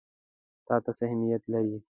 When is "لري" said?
1.53-1.77